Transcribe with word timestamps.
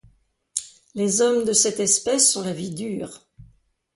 Les 0.95 1.21
hommes 1.21 1.45
de 1.45 1.53
cette 1.53 1.79
espèce 1.79 2.35
ont 2.35 2.41
la 2.41 2.53
vie 2.53 2.73
dure. 2.73 3.27